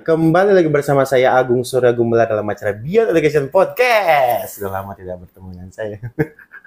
Kembali 0.00 0.56
lagi 0.56 0.72
bersama 0.72 1.04
saya 1.04 1.36
Agung 1.36 1.60
Surya 1.60 1.92
Gumelar 1.92 2.24
dalam 2.24 2.48
acara 2.48 2.72
Beyond 2.72 3.12
Education 3.12 3.52
Podcast. 3.52 4.56
Sudah 4.56 4.80
lama 4.80 4.96
tidak 4.96 5.20
bertemu 5.28 5.48
dengan 5.52 5.68
saya. 5.68 6.00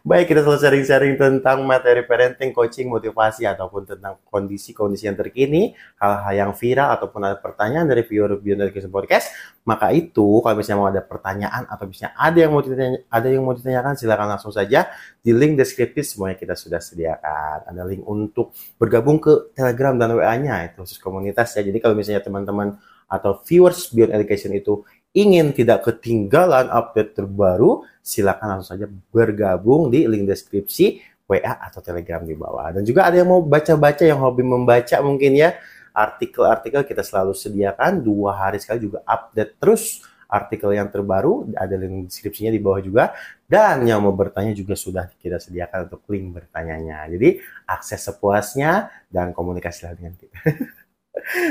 Baik, 0.00 0.32
kita 0.32 0.40
selalu 0.40 0.60
sharing-sharing 0.64 1.14
tentang 1.20 1.60
materi 1.68 2.00
parenting, 2.08 2.56
coaching, 2.56 2.88
motivasi, 2.88 3.44
ataupun 3.44 3.84
tentang 3.84 4.16
kondisi-kondisi 4.32 5.04
yang 5.04 5.12
terkini, 5.12 5.76
hal-hal 6.00 6.32
yang 6.32 6.52
viral, 6.56 6.96
ataupun 6.96 7.20
ada 7.20 7.36
pertanyaan 7.36 7.84
dari 7.84 8.08
viewer 8.08 8.40
Beyond 8.40 8.64
Education 8.64 8.88
Podcast. 8.88 9.28
Maka 9.68 9.92
itu, 9.92 10.40
kalau 10.40 10.56
misalnya 10.56 10.78
mau 10.80 10.88
ada 10.88 11.04
pertanyaan, 11.04 11.68
atau 11.68 11.84
misalnya 11.84 12.16
ada 12.16 12.38
yang 12.40 12.48
mau 12.48 12.64
ditanya, 12.64 12.98
ada 13.12 13.28
yang 13.28 13.42
mau 13.44 13.52
ditanyakan, 13.52 13.92
silakan 14.00 14.26
langsung 14.32 14.56
saja 14.56 14.88
di 15.20 15.36
link 15.36 15.60
deskripsi 15.60 16.16
semuanya 16.16 16.40
kita 16.40 16.56
sudah 16.56 16.80
sediakan. 16.80 17.68
Ada 17.68 17.82
link 17.84 18.00
untuk 18.08 18.56
bergabung 18.80 19.20
ke 19.20 19.52
Telegram 19.52 19.92
dan 20.00 20.16
WA-nya, 20.16 20.64
itu 20.64 20.80
khusus 20.80 20.96
komunitas 20.96 21.52
ya. 21.52 21.60
Jadi 21.60 21.76
kalau 21.76 21.92
misalnya 21.92 22.24
teman-teman 22.24 22.80
atau 23.04 23.36
viewers 23.44 23.92
Beyond 23.92 24.16
Education 24.16 24.56
itu 24.56 24.80
ingin 25.10 25.50
tidak 25.50 25.82
ketinggalan 25.86 26.70
update 26.70 27.18
terbaru, 27.18 27.82
silakan 27.98 28.58
langsung 28.58 28.78
saja 28.78 28.86
bergabung 29.10 29.90
di 29.90 30.06
link 30.06 30.30
deskripsi 30.30 31.02
WA 31.26 31.54
atau 31.62 31.82
Telegram 31.82 32.22
di 32.22 32.34
bawah. 32.34 32.74
Dan 32.74 32.82
juga 32.82 33.06
ada 33.06 33.18
yang 33.18 33.30
mau 33.30 33.42
baca-baca, 33.42 34.02
yang 34.02 34.18
hobi 34.18 34.42
membaca 34.42 34.96
mungkin 35.02 35.38
ya, 35.38 35.58
artikel-artikel 35.94 36.86
kita 36.86 37.02
selalu 37.02 37.34
sediakan 37.34 38.02
dua 38.02 38.34
hari 38.34 38.62
sekali 38.62 38.86
juga 38.86 39.02
update 39.06 39.58
terus 39.58 40.02
artikel 40.30 40.70
yang 40.70 40.86
terbaru 40.86 41.50
ada 41.58 41.74
link 41.74 42.06
deskripsinya 42.06 42.54
di 42.54 42.62
bawah 42.62 42.78
juga. 42.78 43.04
Dan 43.50 43.82
yang 43.82 43.98
mau 44.06 44.14
bertanya 44.14 44.54
juga 44.54 44.78
sudah 44.78 45.10
kita 45.18 45.42
sediakan 45.42 45.90
untuk 45.90 46.06
link 46.06 46.30
bertanyanya. 46.30 47.10
Jadi 47.10 47.42
akses 47.66 47.98
sepuasnya 48.06 48.90
dan 49.10 49.34
komunikasilah 49.34 49.98
dengan 49.98 50.14
kita 50.14 50.38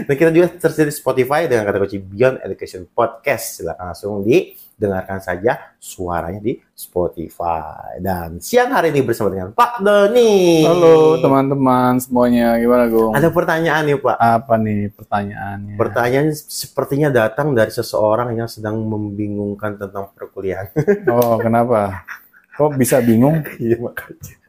Dan 0.07 0.15
kita 0.15 0.31
juga 0.31 0.47
tersedia 0.55 0.87
di 0.87 0.95
Spotify 0.95 1.43
dengan 1.43 1.67
kata 1.67 1.83
kunci 1.83 1.99
Beyond 1.99 2.47
Education 2.47 2.87
Podcast. 2.87 3.59
Silahkan 3.59 3.91
langsung 3.91 4.23
didengarkan 4.23 5.19
saja 5.19 5.75
suaranya 5.75 6.39
di 6.39 6.55
Spotify. 6.71 7.99
Dan 7.99 8.39
siang 8.39 8.71
hari 8.71 8.95
ini 8.95 9.03
bersama 9.03 9.27
dengan 9.27 9.51
Pak 9.51 9.83
Doni. 9.83 10.63
Halo 10.63 11.19
teman-teman 11.19 11.99
semuanya, 11.99 12.55
gimana 12.55 12.87
Gung? 12.87 13.11
Ada 13.11 13.27
pertanyaan 13.35 13.83
nih 13.83 13.99
Pak. 13.99 14.15
Apa 14.15 14.53
nih 14.55 14.79
pertanyaannya? 14.95 15.75
Pertanyaan 15.75 16.27
sepertinya 16.33 17.09
datang 17.11 17.51
dari 17.51 17.71
seseorang 17.75 18.39
yang 18.39 18.47
sedang 18.47 18.79
membingungkan 18.79 19.75
tentang 19.75 20.07
perkuliahan. 20.15 20.71
Oh, 21.11 21.35
kenapa? 21.35 22.07
Kok 22.55 22.79
bisa 22.79 23.03
bingung? 23.03 23.43
Iya 23.59 23.75
makanya. 23.75 24.39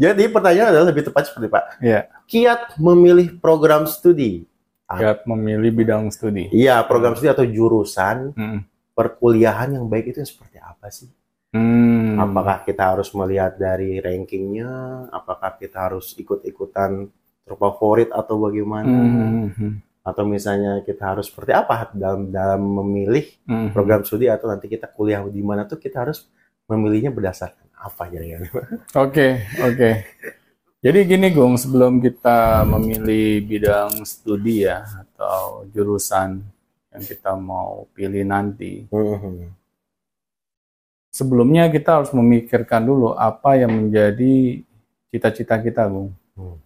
Jadi 0.00 0.32
pertanyaan 0.32 0.72
adalah 0.72 0.88
lebih 0.88 1.04
tepat 1.04 1.28
seperti 1.28 1.52
Pak. 1.52 1.64
Iya, 1.84 2.00
Kiat 2.24 2.80
memilih 2.80 3.36
program 3.36 3.84
studi. 3.84 4.48
kiat 4.90 5.22
memilih 5.22 5.70
bidang 5.70 6.10
studi. 6.10 6.50
Iya, 6.50 6.82
program 6.82 7.14
studi 7.14 7.30
atau 7.30 7.46
jurusan 7.46 8.32
Hmm. 8.34 8.60
perkuliahan 8.90 9.78
yang 9.78 9.86
baik 9.86 10.10
itu 10.10 10.24
seperti 10.26 10.58
apa 10.58 10.90
sih? 10.90 11.06
Hmm. 11.54 12.18
Apakah 12.18 12.66
kita 12.66 12.90
harus 12.96 13.12
melihat 13.14 13.54
dari 13.54 14.02
rankingnya? 14.02 14.66
Apakah 15.14 15.54
kita 15.62 15.86
harus 15.86 16.10
ikut-ikutan 16.18 17.06
terfavorit 17.44 18.10
atau 18.10 18.40
bagaimana? 18.40 18.88
Hmm, 18.88 19.78
Atau 20.00 20.24
misalnya 20.24 20.80
kita 20.80 21.12
harus 21.12 21.28
seperti 21.28 21.52
apa 21.52 21.92
dalam 21.92 22.32
dalam 22.32 22.58
memilih 22.82 23.28
hmm. 23.46 23.70
program 23.70 24.00
studi 24.02 24.26
atau 24.26 24.48
nanti 24.48 24.64
kita 24.66 24.88
kuliah 24.88 25.20
di 25.28 25.44
mana 25.44 25.68
tuh 25.68 25.76
kita 25.76 26.02
harus 26.08 26.24
memilihnya 26.66 27.12
berdasarkan 27.12 27.59
apa 27.80 28.02
kira-kira? 28.06 28.44
Oke, 28.94 29.26
oke. 29.58 29.90
Jadi 30.80 30.98
gini 31.04 31.28
Gung, 31.28 31.60
sebelum 31.60 32.00
kita 32.00 32.64
memilih 32.64 33.44
bidang 33.44 34.00
studi 34.04 34.64
ya 34.64 34.80
atau 34.84 35.68
jurusan 35.68 36.40
yang 36.90 37.02
kita 37.04 37.36
mau 37.36 37.84
pilih 37.92 38.24
nanti, 38.24 38.88
Mhm. 38.88 39.52
sebelumnya 41.12 41.68
kita 41.68 42.00
harus 42.00 42.12
memikirkan 42.16 42.84
dulu 42.84 43.12
apa 43.12 43.60
yang 43.60 43.72
menjadi 43.76 44.64
cita-cita 45.12 45.60
kita, 45.60 45.84
Gung. 45.90 46.16
Hmm. 46.32 46.56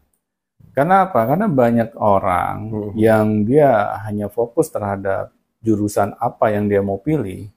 Karena 0.75 1.07
apa? 1.07 1.21
Karena 1.27 1.47
banyak 1.51 1.91
orang 1.99 2.57
Hmm. 2.71 2.91
yang 2.95 3.27
dia 3.43 3.99
hanya 4.07 4.31
fokus 4.31 4.71
terhadap 4.71 5.31
jurusan 5.59 6.13
apa 6.21 6.53
yang 6.53 6.69
dia 6.69 6.85
mau 6.85 7.01
pilih, 7.01 7.49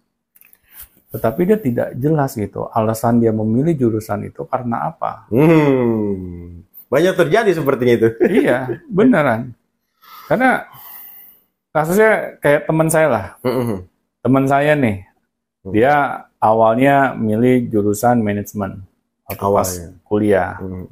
tetapi 1.07 1.47
dia 1.47 1.57
tidak 1.57 1.95
jelas 1.95 2.35
gitu 2.35 2.67
alasan 2.75 3.23
dia 3.23 3.31
memilih 3.31 3.75
jurusan 3.75 4.27
itu 4.27 4.43
karena 4.47 4.91
apa. 4.91 5.27
Hmm. 5.31 6.63
Banyak 6.87 7.15
terjadi 7.19 7.51
sepertinya 7.51 7.93
itu. 7.99 8.09
iya, 8.43 8.79
beneran. 8.87 9.51
Karena 10.27 10.67
kasusnya 11.71 12.39
kayak 12.39 12.67
teman 12.67 12.87
saya 12.87 13.07
lah. 13.07 13.25
Teman 14.23 14.45
saya 14.47 14.75
nih, 14.75 15.07
Hmm. 15.67 15.75
dia 15.75 16.23
awalnya 16.39 17.11
milih 17.11 17.67
jurusan 17.67 18.23
manajemen 18.23 18.87
waktu 19.27 19.47
pas 19.51 19.69
kuliah. 20.07 20.55
Mhm. 20.63 20.87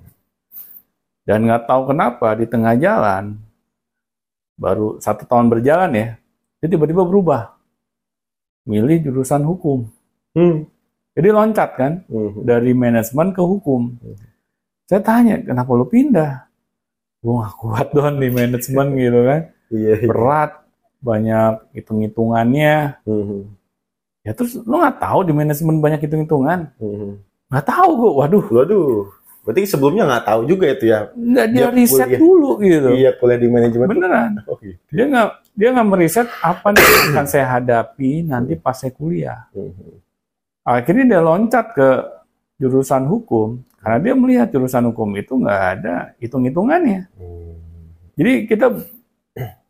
Dan 1.24 1.48
nggak 1.48 1.64
tahu 1.64 1.96
kenapa 1.96 2.36
di 2.36 2.46
tengah 2.46 2.76
jalan, 2.76 3.40
baru 4.60 5.00
satu 5.00 5.24
tahun 5.24 5.48
berjalan 5.48 5.92
ya, 5.96 6.08
dia 6.60 6.68
tiba-tiba 6.70 7.08
berubah. 7.08 7.56
Milih 8.68 9.10
jurusan 9.10 9.48
hukum. 9.48 9.88
Hmm. 10.36 10.68
Jadi 11.16 11.28
loncat 11.32 11.70
kan, 11.74 12.04
Mhm. 12.06 12.44
dari 12.44 12.72
manajemen 12.72 13.32
ke 13.32 13.40
hukum. 13.40 13.96
Saya 14.86 15.00
tanya, 15.00 15.40
kenapa 15.40 15.72
lu 15.72 15.88
pindah? 15.88 16.44
Gue 17.20 17.34
nggak 17.34 17.56
kuat 17.58 17.88
doang 17.90 18.20
di 18.20 18.30
manajemen 18.30 18.88
gitu 19.00 19.20
kan. 19.24 19.42
Iya. 19.72 19.94
iya. 19.96 20.06
Berat, 20.06 20.52
banyak 21.00 21.54
hitung-hitungannya. 21.74 22.76
Mhm. 23.02 23.40
Ya 24.22 24.32
terus 24.34 24.60
lu 24.60 24.76
nggak 24.76 25.00
tahu 25.00 25.20
di 25.24 25.34
manajemen 25.34 25.80
banyak 25.80 26.04
hitung-hitungan? 26.04 26.60
Mhm. 26.78 27.10
Nggak 27.48 27.66
tahu 27.66 27.90
gue, 27.96 28.12
waduh. 28.16 28.46
Waduh. 28.46 29.06
Berarti 29.46 29.62
sebelumnya 29.70 30.04
nggak 30.04 30.26
tahu 30.26 30.42
juga 30.46 30.66
itu 30.68 30.86
ya. 30.86 31.14
Nggak 31.14 31.48
dia 31.48 31.62
Dia 31.62 31.70
riset 31.72 32.08
kuliah. 32.08 32.20
dulu 32.20 32.50
gitu. 32.60 32.90
Iya 32.92 33.12
kuliah 33.16 33.40
di 33.40 33.48
manajemen. 33.48 33.88
Beneran. 33.88 34.32
Oh, 34.50 34.58
gitu. 34.60 34.78
dia 34.92 35.06
nggak 35.06 35.28
dia 35.56 35.70
nggak 35.72 35.88
meriset 35.88 36.28
apa 36.42 36.68
nih 36.74 36.82
yang 36.84 37.06
akan 37.14 37.26
saya 37.26 37.46
hadapi 37.48 38.12
nanti 38.22 38.54
pas 38.58 38.76
saya 38.76 38.92
kuliah. 38.92 39.46
Mhm. 39.54 40.04
Akhirnya 40.66 41.06
dia 41.06 41.22
loncat 41.22 41.78
ke 41.78 41.90
jurusan 42.58 43.06
hukum 43.06 43.62
karena 43.78 43.98
dia 44.02 44.14
melihat 44.18 44.48
jurusan 44.50 44.90
hukum 44.90 45.14
itu 45.14 45.38
nggak 45.38 45.62
ada 45.78 45.96
hitung-hitungannya. 46.18 47.06
Hmm. 47.14 47.54
Jadi 48.18 48.50
kita 48.50 48.74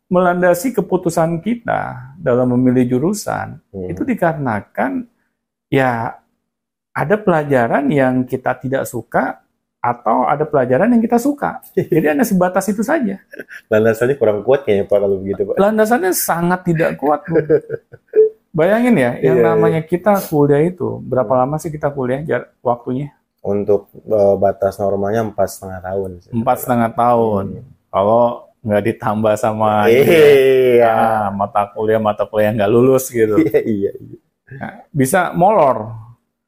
melandasi 0.08 0.72
keputusan 0.72 1.42
kita 1.44 2.14
dalam 2.16 2.54
memilih 2.56 2.96
jurusan 2.96 3.58
Hmm. 3.74 3.90
itu 3.90 4.06
dikarenakan 4.06 5.04
ya 5.68 6.16
ada 6.96 7.16
pelajaran 7.20 7.90
yang 7.92 8.24
kita 8.24 8.56
tidak 8.56 8.88
suka 8.88 9.44
atau 9.84 10.24
ada 10.24 10.48
pelajaran 10.48 10.96
yang 10.96 11.02
kita 11.04 11.20
suka. 11.20 11.60
Jadi 11.76 12.06
hanya 12.08 12.24
sebatas 12.24 12.64
itu 12.72 12.80
saja. 12.80 13.20
Landasannya 13.68 14.16
kurang 14.16 14.40
kuat 14.40 14.64
kayaknya 14.64 14.88
Pak 14.88 14.98
kalau 14.98 15.20
begitu 15.20 15.44
Pak. 15.44 15.60
landasannya 15.60 16.10
sangat 16.16 16.64
tidak 16.64 16.96
kuat. 16.96 17.20
Bayangin 18.56 18.96
ya, 18.96 19.10
yang 19.20 19.36
Iya, 19.36 19.52
namanya 19.52 19.84
kita 19.84 20.16
kuliah 20.32 20.64
itu 20.64 20.96
berapa 21.04 21.28
lama 21.44 21.60
sih 21.60 21.68
kita 21.68 21.92
kuliah 21.92 22.24
jar- 22.24 22.56
waktunya? 22.64 23.12
Untuk 23.44 23.92
eh, 23.92 24.34
batas 24.40 24.80
normalnya 24.80 25.28
empat 25.28 25.48
setengah 25.52 25.80
tahun. 25.84 26.10
Empat 26.32 26.56
setengah 26.64 26.90
tahun. 26.96 27.44
Kalau 27.92 28.48
nggak 28.64 28.82
ditambah 28.88 29.34
sama 29.36 29.92
Iya. 29.92 30.88
ah, 30.88 31.28
mata 31.30 31.68
kuliah 31.68 32.00
mata 32.00 32.24
kuliah 32.24 32.50
nggak 32.56 32.72
lulus 32.72 33.12
gitu, 33.12 33.36
Iya 33.44 33.60
iya. 33.60 33.92
iya. 33.92 34.18
Nah, 34.56 34.72
bisa 34.88 35.36
molor. 35.36 35.92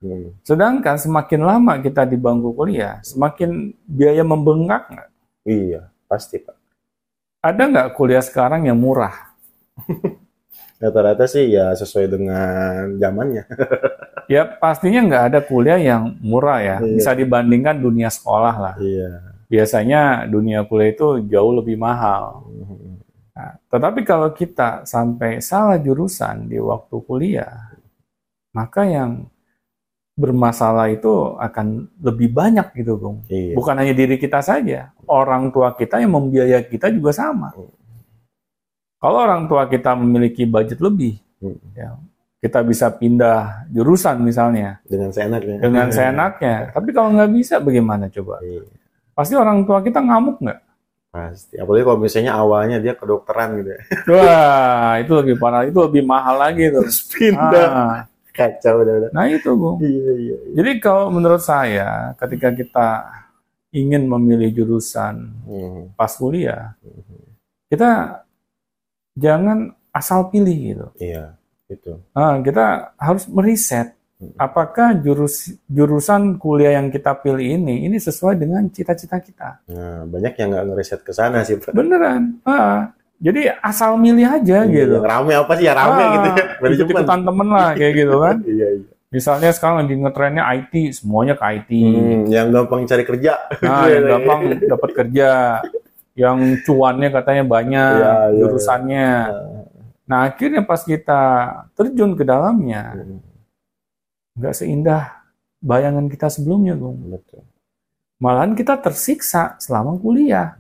Hmm. 0.01 0.33
Sedangkan 0.43 0.97
semakin 0.97 1.45
lama 1.45 1.77
kita 1.77 2.09
di 2.09 2.17
bangku 2.17 2.57
kuliah, 2.57 3.05
semakin 3.05 3.77
biaya 3.85 4.25
membengkak 4.25 4.89
nggak? 4.89 5.09
Iya 5.45 5.93
pasti 6.09 6.41
Pak. 6.41 6.57
Ada 7.45 7.63
nggak 7.69 7.89
kuliah 7.95 8.25
sekarang 8.25 8.65
yang 8.65 8.81
murah? 8.81 9.13
Rata-rata 10.79 11.27
sih 11.27 11.51
ya 11.51 11.75
sesuai 11.75 12.07
dengan 12.07 12.97
zamannya. 12.99 13.45
Ya 14.29 14.45
pastinya 14.45 15.01
nggak 15.09 15.25
ada 15.33 15.41
kuliah 15.41 15.81
yang 15.81 16.13
murah 16.21 16.61
ya. 16.61 16.77
Iya. 16.85 17.01
Bisa 17.01 17.17
dibandingkan 17.17 17.81
dunia 17.81 18.13
sekolah 18.13 18.55
lah. 18.61 18.75
Iya. 18.77 19.25
biasanya 19.49 20.29
dunia 20.29 20.69
kuliah 20.69 20.93
itu 20.93 21.25
jauh 21.25 21.57
lebih 21.57 21.81
mahal. 21.81 22.45
Mhm. 22.45 23.01
Nah, 23.33 23.57
tetapi 23.73 24.05
kalau 24.05 24.29
kita 24.37 24.85
sampai 24.85 25.41
salah 25.41 25.81
jurusan 25.81 26.53
di 26.53 26.61
waktu 26.61 26.97
kuliah, 27.09 27.73
maka 28.53 28.85
yang 28.85 29.25
bermasalah 30.19 30.91
itu 30.91 31.39
akan 31.39 31.87
lebih 32.03 32.35
banyak 32.35 32.75
gitu, 32.77 33.01
Bung. 33.01 33.25
Iya. 33.31 33.57
Bukan 33.57 33.79
hanya 33.79 33.95
diri 33.97 34.21
kita 34.21 34.43
saja, 34.45 34.93
orang 35.07 35.55
tua 35.55 35.73
kita 35.73 36.03
yang 36.03 36.13
membiayai 36.19 36.69
kita 36.69 36.91
juga 36.91 37.15
sama. 37.15 37.55
Kalau 38.99 39.19
orang 39.19 39.47
tua 39.47 39.65
kita 39.65 39.95
memiliki 39.95 40.43
budget 40.43 40.79
lebih, 40.79 41.19
Hmm. 41.39 41.55
ya, 41.71 41.95
kita 42.39 42.63
bisa 42.63 42.91
pindah 42.91 43.67
jurusan 43.71 44.19
misalnya 44.21 44.83
Dengan 44.83 45.11
seenaknya. 45.11 45.57
dengan 45.59 45.87
seenaknya. 45.89 46.57
Tapi 46.71 46.89
kalau 46.91 47.15
nggak 47.15 47.31
bisa, 47.31 47.59
bagaimana 47.59 48.11
coba? 48.11 48.43
Iya. 48.43 48.67
Pasti 49.15 49.35
orang 49.35 49.63
tua 49.63 49.79
kita 49.81 49.99
ngamuk 49.99 50.43
nggak? 50.43 50.61
Pasti. 51.09 51.55
Apalagi 51.57 51.83
kalau 51.83 51.99
misalnya 51.99 52.33
awalnya 52.35 52.77
dia 52.79 52.95
kedokteran 52.95 53.59
gitu 53.59 53.71
ya. 53.71 53.81
Wah, 54.13 54.93
itu 54.99 55.13
lebih 55.15 55.35
parah, 55.37 55.63
itu 55.63 55.79
lebih 55.79 56.03
mahal 56.03 56.37
lagi 56.37 56.69
tuh. 56.69 56.83
Terus 56.85 57.01
pindah. 57.09 57.69
Ah, 57.71 57.99
Kacau 58.29 58.83
udah 58.83 58.95
udah. 58.99 59.11
nah 59.11 59.27
itu, 59.27 59.51
Bung. 59.51 59.79
Iya, 59.79 59.89
iya. 59.89 60.15
iya. 60.15 60.37
Jadi 60.55 60.71
kalau 60.79 61.11
menurut 61.11 61.43
saya, 61.43 62.15
ketika 62.15 62.51
kita 62.51 62.89
ingin 63.71 64.07
memilih 64.07 64.51
jurusan 64.55 65.33
Hmm. 65.43 65.91
pas 65.95 66.11
kuliah, 66.13 66.75
kita 67.67 68.23
jangan 69.19 69.59
asal 69.91 70.31
pilih 70.31 70.55
gitu. 70.55 70.87
Iya, 70.97 71.35
itu. 71.67 71.99
Ah, 72.13 72.39
kita 72.39 72.65
harus 72.97 73.27
meriset 73.27 73.93
Hmm. 74.19 74.35
apakah 74.35 74.99
jurus 74.99 75.47
jurusan 75.71 76.43
kuliah 76.43 76.75
yang 76.75 76.91
kita 76.91 77.15
pilih 77.15 77.55
ini 77.55 77.87
ini 77.87 78.03
sesuai 78.03 78.35
dengan 78.35 78.67
cita-cita 78.67 79.23
kita. 79.23 79.63
Nah, 79.71 80.03
banyak 80.05 80.35
yang 80.35 80.49
nggak 80.51 80.67
ngeriset 80.67 81.01
ke 81.07 81.15
sana 81.15 81.47
sih, 81.47 81.55
Pak. 81.55 81.71
Beneran. 81.71 82.43
Ah, 82.43 82.91
jadi 83.15 83.55
asal 83.63 83.95
milih 83.95 84.27
aja 84.27 84.67
gitu. 84.67 84.99
Yang 84.99 85.07
rame 85.07 85.39
apa 85.39 85.53
sih 85.55 85.67
ya 85.67 85.73
rame 85.73 85.95
Ah, 85.95 86.09
gitu 86.11 86.27
ya. 86.27 86.35
Manajemen. 86.35 86.75
ikut-ikutan 86.75 87.21
temen 87.23 87.49
lah 87.49 87.69
kayak 87.75 87.93
gitu 87.95 88.17
kan. 88.19 88.37
Iya, 88.51 88.67
iya. 88.75 88.91
Misalnya 89.09 89.51
sekarang 89.55 89.77
lagi 89.81 89.95
ngetrennya 89.97 90.43
IT, 90.51 90.73
semuanya 90.93 91.33
ke 91.33 91.45
IT. 91.55 91.71
Hmm, 91.71 92.21
yang 92.27 92.47
gampang 92.51 92.85
cari 92.85 93.05
kerja. 93.07 93.33
Nah, 93.63 93.87
yang 93.95 94.05
gampang 94.05 94.41
dapat 94.67 94.91
kerja, 94.93 95.29
yang 96.19 96.39
cuannya 96.67 97.09
katanya 97.15 97.45
banyak, 97.47 97.93
iya, 98.03 98.13
jurusannya. 98.35 99.11
Nah, 100.09 100.19
akhirnya 100.27 100.67
pas 100.67 100.83
kita 100.83 101.21
terjun 101.79 102.19
ke 102.19 102.27
dalamnya, 102.27 102.99
Hmm, 102.99 103.23
nggak 104.35 104.55
seindah 104.57 105.23
bayangan 105.63 106.11
kita 106.11 106.27
sebelumnya, 106.27 106.75
Bung. 106.75 107.15
Betul. 107.15 107.47
Malahan 108.19 108.59
kita 108.59 108.75
tersiksa 108.83 109.55
selama 109.63 109.95
kuliah. 109.95 110.59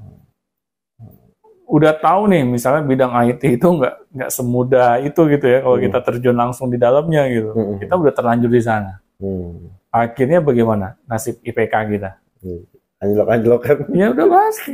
Udah 1.68 1.92
tahu 1.92 2.30
nih, 2.32 2.46
misalnya 2.48 2.80
bidang 2.80 3.12
IT 3.28 3.42
itu 3.60 3.66
nggak 3.66 3.94
nggak 4.14 4.30
semudah 4.32 5.02
itu 5.04 5.20
gitu 5.28 5.46
ya, 5.50 5.58
kalau 5.60 5.76
Hmm. 5.76 5.84
kita 5.90 5.98
terjun 6.06 6.36
langsung 6.38 6.70
di 6.70 6.78
dalamnya 6.78 7.26
gitu. 7.28 7.50
Hmm. 7.52 7.76
Kita 7.82 7.98
udah 7.98 8.12
terlanjur 8.14 8.48
di 8.48 8.62
sana. 8.62 9.02
Hmm. 9.18 9.74
Akhirnya 9.90 10.38
bagaimana 10.38 10.94
nasib 11.04 11.42
IPK 11.42 11.74
kita? 11.92 12.10
Anjlok-anjlok 12.98 13.60
kan. 13.64 13.76
Ya 13.90 14.10
udah 14.12 14.26
pasti. 14.28 14.72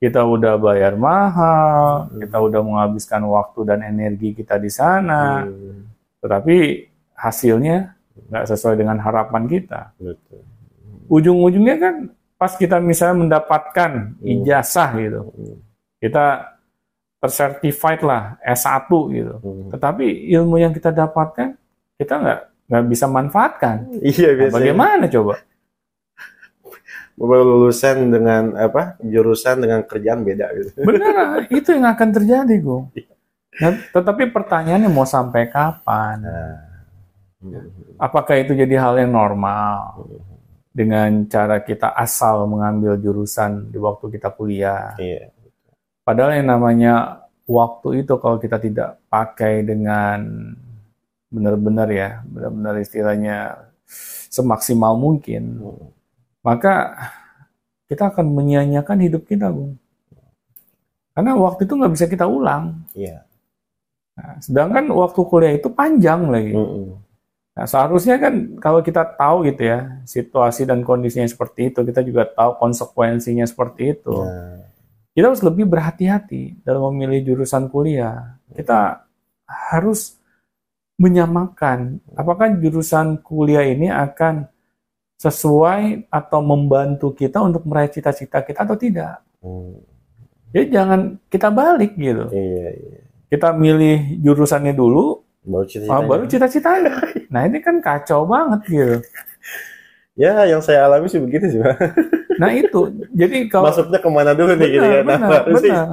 Kita 0.00 0.24
udah 0.24 0.56
bayar 0.56 0.96
mahal, 0.96 2.08
kita 2.16 2.40
udah 2.40 2.60
menghabiskan 2.64 3.20
waktu 3.22 3.60
dan 3.62 3.84
energi 3.84 4.32
kita 4.32 4.56
di 4.56 4.72
sana, 4.72 5.44
Hmm, 5.44 5.92
tetapi 6.18 6.56
hasilnya 7.12 7.92
nggak 8.32 8.44
sesuai 8.48 8.80
dengan 8.80 8.96
harapan 8.96 9.44
kita. 9.44 9.92
Betul. 10.00 10.40
Ujung-ujungnya 11.06 11.76
kan 11.76 11.94
pas 12.34 12.56
kita 12.56 12.80
misalnya 12.80 13.16
mendapatkan 13.20 14.16
ijazah 14.24 14.88
gitu, 14.96 15.20
Hmm, 15.28 15.60
kita 16.00 16.48
tersertified 17.20 18.00
lah 18.00 18.40
S1 18.40 18.88
gitu. 19.12 19.34
hmm. 19.36 19.68
Tetapi 19.68 20.06
ilmu 20.32 20.56
yang 20.56 20.72
kita 20.72 20.88
dapatkan 20.88 21.52
kita 21.94 22.14
nggak 22.16 22.40
nggak 22.72 22.84
bisa 22.88 23.04
manfaatkan. 23.04 23.76
Iya 24.00 24.32
Nah, 24.32 24.36
biasanya. 24.38 24.54
bagaimana 24.56 25.04
coba? 25.06 25.34
Lulusan 27.20 28.08
dengan 28.08 28.56
apa 28.56 28.96
jurusan 29.04 29.60
dengan 29.60 29.84
kerjaan 29.84 30.24
beda 30.24 30.46
gitu. 30.56 30.70
Benar, 30.88 31.44
itu 31.60 31.68
yang 31.76 31.92
akan 31.92 32.08
terjadi, 32.16 32.54
Gung. 32.64 32.88
Nah, 33.60 33.76
tetapi 33.92 34.32
pertanyaannya 34.32 34.88
mau 34.88 35.04
sampai 35.04 35.52
kapan? 35.52 36.24
Hmm. 37.44 37.68
Apakah 38.00 38.40
itu 38.40 38.56
jadi 38.56 38.72
hal 38.80 38.96
yang 39.04 39.12
normal 39.12 40.08
dengan 40.72 41.28
cara 41.28 41.60
kita 41.60 41.92
asal 41.92 42.48
mengambil 42.48 42.96
jurusan 42.96 43.68
di 43.68 43.76
waktu 43.76 44.16
kita 44.16 44.32
kuliah? 44.32 44.96
Iya. 44.96 45.28
Padahal 46.00 46.40
yang 46.40 46.48
namanya 46.56 47.20
waktu 47.44 48.00
itu 48.00 48.16
kalau 48.16 48.40
kita 48.40 48.56
tidak 48.56 48.96
pakai 49.12 49.60
dengan 49.60 50.24
benar-benar 51.28 51.88
ya, 51.92 52.24
benar-benar 52.24 52.80
istilahnya 52.80 53.60
semaksimal 54.32 54.96
mungkin, 54.96 55.60
Hmm. 55.60 55.99
Maka 56.40 56.96
kita 57.90 58.14
akan 58.14 58.26
menyia-nyiakan 58.30 58.98
hidup 59.02 59.26
kita, 59.26 59.50
Bung. 59.50 59.76
Karena 61.10 61.34
waktu 61.36 61.66
itu 61.66 61.74
nggak 61.74 61.92
bisa 61.92 62.06
kita 62.06 62.24
ulang. 62.24 62.86
Iya. 62.94 63.26
Nah, 64.14 64.36
sedangkan 64.38 64.84
waktu 64.94 65.20
kuliah 65.26 65.52
itu 65.56 65.68
panjang 65.72 66.30
lagi. 66.30 66.54
Hmm. 66.54 66.96
Nah, 67.50 67.66
seharusnya 67.66 68.16
kan 68.16 68.56
kalau 68.62 68.80
kita 68.80 69.02
tahu 69.18 69.44
gitu 69.50 69.68
ya, 69.68 70.00
situasi 70.06 70.64
dan 70.64 70.86
kondisinya 70.86 71.26
seperti 71.26 71.74
itu, 71.74 71.82
kita 71.82 72.00
juga 72.06 72.24
tahu 72.30 72.56
konsekuensinya 72.56 73.44
seperti 73.44 73.98
itu. 73.98 74.14
Nah, 74.14 74.64
Kita 75.10 75.26
harus 75.26 75.42
lebih 75.42 75.66
berhati-hati 75.66 76.62
dalam 76.62 76.94
memilih 76.94 77.34
jurusan 77.34 77.66
kuliah. 77.66 78.38
Kita 78.54 79.02
harus 79.44 80.14
menyamakan 81.00 81.98
apakah 82.12 82.54
jurusan 82.60 83.18
kuliah 83.24 83.66
ini 83.66 83.90
akan 83.90 84.46
sesuai 85.20 86.08
atau 86.08 86.40
membantu 86.40 87.12
kita 87.12 87.44
untuk 87.44 87.68
meraih 87.68 87.92
cita-cita 87.92 88.40
kita 88.40 88.64
atau 88.64 88.76
tidak. 88.80 89.20
hmm. 89.44 89.76
Jadi 90.50 90.66
jangan 90.74 91.00
kita 91.30 91.46
balik 91.52 91.94
gitu. 91.94 92.26
Iya, 92.32 92.68
iya. 92.74 93.00
Kita 93.30 93.54
milih 93.54 94.18
jurusannya 94.18 94.74
dulu, 94.74 95.22
Baru 95.40 95.64
ah, 95.64 95.68
cita-citanya. 95.68 96.04
baru 96.08 96.24
cita-citanya. 96.28 96.92
Nah 97.32 97.40
ini 97.48 97.58
kan 97.64 97.76
kacau 97.80 98.24
banget 98.28 98.60
gitu. 98.68 98.96
Ya, 100.18 100.44
yang 100.44 100.60
saya 100.60 100.84
alami 100.84 101.08
sih 101.08 101.16
begitu 101.16 101.48
sih, 101.48 101.60
Pak. 101.64 101.80
Nah 102.42 102.52
itu, 102.52 102.92
jadi 103.12 103.48
kalau 103.48 103.72
Masuknya 103.72 104.00
ke 104.00 104.10
mana 104.12 104.32
dulu 104.36 104.52
nih 104.56 104.68
gitu 104.76 104.84
benar, 104.84 105.04
benar, 105.06 105.30
Apa 105.44 105.48
sih? 105.60 105.70
benar, 105.72 105.86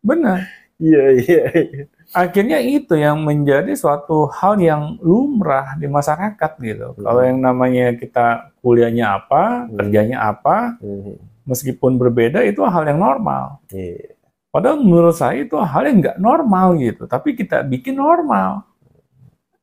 benar. 0.00 0.38
Iya, 0.80 1.04
iya. 1.20 1.42
iya. 1.52 1.84
Akhirnya 2.12 2.60
itu 2.60 2.98
yang 2.98 3.24
menjadi 3.24 3.72
suatu 3.72 4.28
hal 4.28 4.60
yang 4.60 5.00
lumrah 5.00 5.78
di 5.80 5.88
masyarakat 5.88 6.50
gitu. 6.60 6.92
Kalau 7.00 7.22
yang 7.24 7.40
namanya 7.40 7.96
kita 7.96 8.52
kuliahnya 8.60 9.16
apa, 9.22 9.64
Hmm. 9.64 9.80
kerjanya 9.80 10.18
apa, 10.28 10.76
Hmm. 10.82 11.16
meskipun 11.48 11.96
berbeda 11.96 12.44
itu 12.44 12.60
hal 12.66 12.84
yang 12.84 13.00
normal. 13.00 13.64
Iya. 13.72 14.14
Padahal 14.52 14.78
menurut 14.84 15.16
saya 15.18 15.42
itu 15.42 15.58
hal 15.58 15.82
yang 15.88 15.98
nggak 15.98 16.18
normal 16.22 16.78
gitu. 16.78 17.10
Tapi 17.10 17.34
kita 17.34 17.66
bikin 17.66 17.98
normal. 17.98 18.62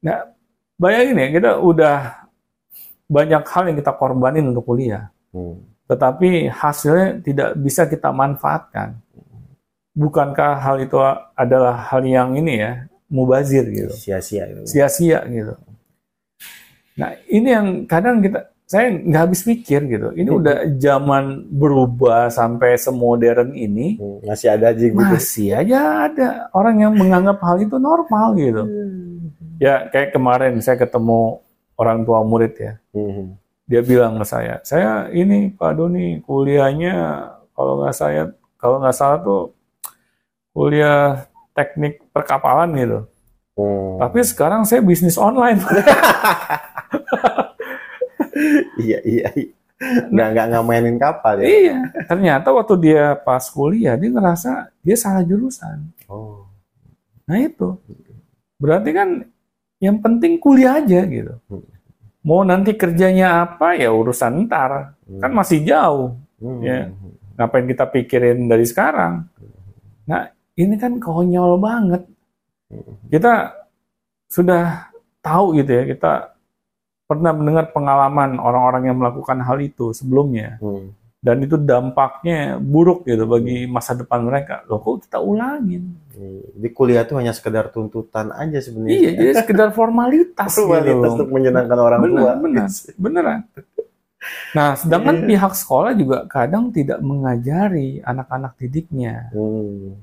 Nah, 0.04 0.34
bayangin 0.76 1.22
ya, 1.22 1.28
kita 1.32 1.52
udah 1.64 1.98
banyak 3.08 3.44
hal 3.48 3.64
yang 3.72 3.78
kita 3.80 3.94
korbanin 3.96 4.52
untuk 4.52 4.68
kuliah. 4.68 5.08
Hmm. 5.32 5.63
Tetapi 5.88 6.48
hasilnya 6.51 7.20
tidak 7.24 7.50
bisa 7.60 7.88
kita 7.88 8.12
manfaatkan. 8.12 9.00
Bukankah 9.91 10.55
hal 10.55 10.77
itu 10.79 10.95
adalah 11.36 11.75
hal 11.91 12.01
yang 12.03 12.33
ini 12.33 12.63
ya, 12.63 12.71
mubazir 13.12 13.67
gitu. 13.67 13.91
Sia-sia 13.91 14.48
gitu. 14.48 14.63
Sia-sia 14.63 15.19
gitu. 15.27 15.60
Nah, 16.95 17.12
ini 17.27 17.50
yang 17.51 17.67
kadang 17.88 18.19
kita 18.19 18.51
saya 18.63 18.88
nggak 18.88 19.21
habis 19.27 19.43
pikir 19.43 19.83
gitu. 19.83 20.15
Ini 20.15 20.31
Hmm. 20.31 20.39
udah 20.39 20.57
zaman 20.79 21.24
berubah 21.51 22.31
sampai 22.31 22.79
semodern 22.79 23.51
ini, 23.51 24.00
Hmm, 24.00 24.24
Masih 24.24 24.48
ada 24.48 24.71
aja 24.71 24.79
gitu. 24.79 24.95
masih 24.95 25.50
aja 25.51 25.79
ada 26.07 26.27
orang 26.55 26.79
yang 26.79 26.93
menganggap 26.95 27.43
hal 27.43 27.60
itu 27.60 27.75
normal 27.75 28.31
gitu. 28.39 28.63
Ya 29.60 29.91
kayak 29.91 30.15
kemarin 30.15 30.63
saya 30.63 30.79
ketemu 30.79 31.43
orang 31.75 32.07
tua 32.07 32.24
murid 32.24 32.55
ya, 32.55 32.74
Hmm. 32.95 33.36
dia 33.67 33.83
bilang 33.83 34.15
ke 34.15 34.25
saya, 34.25 34.63
saya 34.63 35.12
ini 35.12 35.51
Pak 35.51 35.71
Doni 35.75 36.24
kuliahnya 36.24 37.27
kalau 37.51 37.83
nggak 37.83 37.91
saya 37.93 38.31
kalau 38.55 38.79
nggak 38.79 38.95
salah 38.95 39.19
tuh 39.19 39.51
kuliah 40.51 41.27
teknik 41.55 42.03
perkapalan 42.12 42.72
gitu. 42.75 43.00
Hmm. 43.55 44.00
Tapi 44.00 44.20
sekarang 44.24 44.63
saya 44.63 44.79
bisnis 44.84 45.20
online. 45.20 45.60
Iya, 48.81 49.00
iya. 49.05 49.27
iya. 49.38 49.53
Nggak, 49.81 50.27
nggak, 50.34 50.46
nggak 50.53 50.65
mainin 50.65 50.98
kapal 51.01 51.41
ya? 51.41 51.46
iya, 51.50 51.77
ternyata 52.05 52.53
waktu 52.53 52.77
dia 52.77 53.17
pas 53.17 53.41
kuliah 53.50 53.98
dia 53.98 54.13
ngerasa 54.13 54.70
dia 54.86 54.93
salah 54.93 55.25
jurusan. 55.25 55.89
Oh. 56.05 56.46
Nah 57.25 57.38
itu. 57.41 57.81
Berarti 58.62 58.93
kan 58.93 59.25
yang 59.81 59.98
penting 59.98 60.38
kuliah 60.38 60.77
aja 60.77 61.01
gitu. 61.10 61.34
Hmm. 61.50 61.65
Mau 62.22 62.46
nanti 62.46 62.77
kerjanya 62.77 63.41
apa 63.41 63.74
ya 63.74 63.89
urusan 63.89 64.46
ntar. 64.46 64.93
Kan 65.17 65.31
masih 65.34 65.65
jauh. 65.65 66.13
Hmm. 66.38 66.62
ya. 66.62 66.93
Ngapain 67.41 67.65
kita 67.65 67.86
pikirin 67.89 68.46
dari 68.46 68.70
sekarang? 68.70 69.25
Nah, 70.05 70.29
ini 70.58 70.75
kan 70.75 71.00
konyol 71.00 71.58
banget. 71.58 72.03
Kita 73.12 73.51
sudah 74.27 74.89
tahu 75.20 75.60
gitu 75.60 75.72
ya, 75.72 75.84
kita 75.86 76.12
pernah 77.03 77.36
mendengar 77.36 77.75
pengalaman 77.75 78.39
orang-orang 78.39 78.88
yang 78.88 78.98
melakukan 78.98 79.43
hal 79.43 79.60
itu 79.60 79.91
sebelumnya. 79.91 80.55
Hmm. 80.63 80.96
Dan 81.22 81.46
itu 81.46 81.53
dampaknya 81.53 82.58
buruk 82.58 83.05
gitu 83.05 83.29
bagi 83.29 83.70
masa 83.70 83.93
depan 83.93 84.25
mereka. 84.25 84.65
Loh 84.65 84.81
kok 84.81 85.05
kita 85.05 85.22
ulangin? 85.22 85.93
Di 86.58 86.70
kuliah 86.74 87.05
tuh 87.05 87.22
hanya 87.22 87.29
sekedar 87.29 87.70
tuntutan 87.70 88.34
aja 88.34 88.58
sebenarnya. 88.58 88.96
Iya, 88.98 89.10
jadi 89.13 89.34
sekedar 89.46 89.70
formalitas, 89.70 90.50
Formalitas 90.50 90.98
gitu. 90.98 91.13
untuk 91.22 91.29
menyenangkan 91.29 91.77
orang 91.77 92.00
Benar, 92.01 92.17
tua. 92.17 92.31
benar. 92.41 92.67
Beneran. 92.98 93.39
Nah, 94.58 94.74
sedangkan 94.74 95.15
Iya. 95.22 95.27
pihak 95.29 95.53
sekolah 95.53 95.91
juga 95.93 96.17
kadang 96.25 96.74
tidak 96.74 96.98
mengajari 97.05 98.01
anak-anak 98.01 98.58
didiknya. 98.58 99.29
Hmm. 99.29 100.01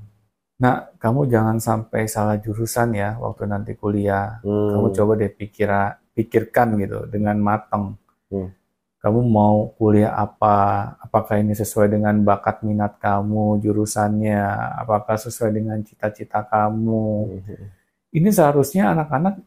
Nah, 0.59 0.91
kamu 0.99 1.31
jangan 1.31 1.57
sampai 1.63 2.03
salah 2.11 2.35
jurusan 2.35 2.91
ya 2.91 3.15
waktu 3.15 3.47
nanti 3.47 3.79
kuliah. 3.79 4.43
Hmm. 4.43 4.75
Kamu 4.75 4.87
coba 4.91 5.11
deh 5.15 5.31
pikira, 5.31 5.95
pikirkan 6.11 6.75
gitu 6.83 7.07
dengan 7.07 7.39
matang. 7.39 7.95
Hmm. 8.27 8.51
Kamu 8.99 9.23
mau 9.23 9.71
kuliah 9.79 10.11
apa? 10.11 10.91
Apakah 10.99 11.39
ini 11.39 11.55
sesuai 11.55 11.95
dengan 11.95 12.19
bakat 12.27 12.67
minat 12.67 12.99
kamu, 12.99 13.63
jurusannya? 13.63 14.43
Apakah 14.83 15.15
sesuai 15.15 15.55
dengan 15.55 15.79
cita-cita 15.79 16.43
kamu? 16.43 17.07
Hmm. 17.39 17.67
Ini 18.11 18.27
seharusnya 18.27 18.91
anak-anak 18.91 19.39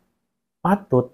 patut 0.64 1.12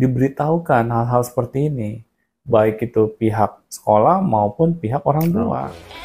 diberitahukan 0.00 0.88
hal-hal 0.88 1.20
seperti 1.20 1.68
ini. 1.68 2.00
Baik 2.48 2.88
itu 2.88 3.12
pihak 3.20 3.60
sekolah 3.68 4.24
maupun 4.24 4.72
pihak 4.80 5.04
orang 5.04 5.28
tua. 5.28 5.68
Every 5.68 6.03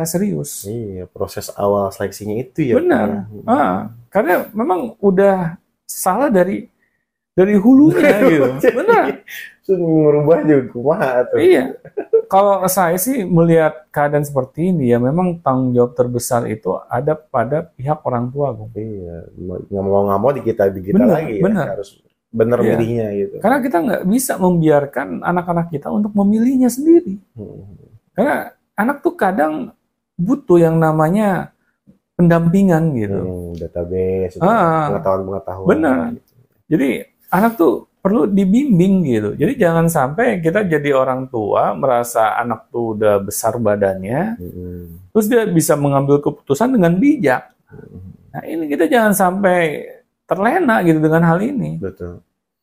Secara 0.00 0.16
serius. 0.16 0.64
Iya, 0.64 1.04
proses 1.12 1.52
awal 1.52 1.92
seleksinya 1.92 2.40
itu 2.40 2.72
ya. 2.72 2.80
Benar. 2.80 3.28
Hmm. 3.28 3.44
Ah, 3.44 3.76
karena 4.08 4.48
memang 4.56 4.96
udah 4.96 5.60
salah 5.84 6.32
dari 6.32 6.72
dari 7.36 7.52
hulunya 7.60 8.08
gitu. 8.24 8.48
Benar. 8.80 9.20
Merubah 9.70 10.40
juga 10.42 10.64
kumaha 10.72 11.10
tuh. 11.28 11.36
Iya. 11.38 11.76
Kalau 12.26 12.64
saya 12.66 12.96
sih 12.96 13.22
melihat 13.28 13.86
keadaan 13.92 14.24
seperti 14.24 14.72
ini 14.72 14.90
ya 14.90 14.98
memang 14.98 15.38
tanggung 15.44 15.76
jawab 15.76 15.92
terbesar 15.94 16.48
itu 16.48 16.74
ada 16.88 17.12
pada 17.14 17.68
pihak 17.68 18.00
orang 18.02 18.32
tua, 18.32 18.56
Bung. 18.56 18.72
Iya, 18.72 19.28
nggak 19.36 19.84
mau 19.84 20.08
nggak 20.08 20.20
mau 20.20 20.30
di 20.32 20.42
kita 20.42 20.64
di 20.72 20.80
kita 20.80 20.96
Benar, 20.96 21.12
lagi 21.12 21.34
ya. 21.38 21.42
benar. 21.44 21.66
Harus 21.76 21.90
bener 22.30 22.58
Iya. 22.62 22.66
milihnya 22.72 23.06
gitu. 23.20 23.34
Karena 23.42 23.58
kita 23.60 23.76
nggak 23.84 24.02
bisa 24.08 24.32
membiarkan 24.40 25.08
anak-anak 25.20 25.66
kita 25.68 25.92
untuk 25.92 26.12
memilihnya 26.16 26.70
sendiri. 26.72 27.20
Hmm. 27.36 27.68
Karena 28.16 28.36
anak 28.74 29.04
tuh 29.04 29.14
kadang 29.14 29.76
butuh 30.20 30.60
yang 30.60 30.76
namanya 30.76 31.56
pendampingan 32.14 32.92
gitu. 32.94 33.20
Hmm, 33.24 33.50
database, 33.56 34.36
Ah. 34.38 34.92
pengetahuan-pengetahuan. 34.92 35.68
Benar. 35.72 35.96
gitu. 36.12 36.32
Jadi 36.70 36.88
anak 37.32 37.52
tuh 37.56 37.72
perlu 38.00 38.28
dibimbing 38.28 39.04
gitu. 39.04 39.30
Jadi 39.36 39.52
jangan 39.56 39.88
sampai 39.88 40.40
kita 40.40 40.64
jadi 40.64 40.92
orang 40.92 41.28
tua 41.28 41.72
merasa 41.72 42.36
anak 42.36 42.68
tuh 42.68 42.96
udah 42.96 43.20
besar 43.20 43.56
badannya, 43.56 44.36
Hmm. 44.36 45.08
terus 45.12 45.26
dia 45.28 45.48
bisa 45.48 45.76
mengambil 45.76 46.20
keputusan 46.20 46.76
dengan 46.76 46.96
bijak. 46.96 47.48
Hmm. 47.72 48.12
Nah 48.30 48.42
ini 48.44 48.64
kita 48.68 48.84
jangan 48.84 49.12
sampai 49.16 49.88
terlena 50.24 50.84
gitu 50.84 51.00
dengan 51.00 51.24
hal 51.24 51.40
ini. 51.40 51.80
Betul. 51.80 52.20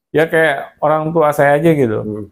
Ya 0.10 0.24
kayak 0.24 0.80
orang 0.80 1.12
tua 1.12 1.34
saya 1.34 1.58
aja 1.60 1.70
gitu. 1.74 2.00
Hmm. 2.02 2.26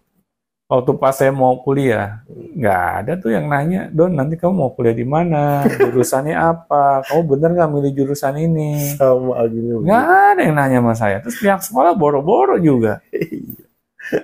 Waktu 0.66 0.98
pas 0.98 1.14
saya 1.14 1.30
mau 1.30 1.62
kuliah, 1.62 2.26
nggak 2.26 2.82
ada 2.98 3.14
tuh 3.22 3.30
yang 3.30 3.46
nanya, 3.46 3.86
Don 3.94 4.18
nanti 4.18 4.34
kamu 4.34 4.54
mau 4.66 4.74
kuliah 4.74 4.98
di 4.98 5.06
mana, 5.06 5.62
jurusannya 5.62 6.34
apa, 6.34 7.06
kamu 7.06 7.22
bener 7.38 7.50
nggak 7.54 7.70
milih 7.70 7.92
jurusan 7.94 8.34
ini? 8.34 8.98
Sama 8.98 9.46
gini. 9.46 9.78
Nggak 9.86 10.06
ada 10.10 10.42
yang 10.42 10.56
nanya 10.58 10.78
sama 10.82 10.94
saya. 10.98 11.18
Terus 11.22 11.38
pihak 11.38 11.62
sekolah 11.62 11.94
boro-boro 11.94 12.58
juga. 12.58 12.98